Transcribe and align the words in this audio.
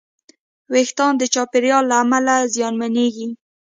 وېښتيان 0.71 1.13
د 1.17 1.23
چاپېریال 1.33 1.83
له 1.89 1.95
امله 2.03 2.35
زیانمنېږي. 2.55 3.27